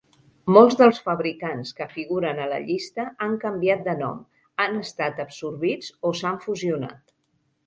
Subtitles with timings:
[0.53, 4.25] Molts dels fabricants que figuren a la llista han canviat de nom,
[4.65, 7.01] han estat absorbits o s'han fusionat.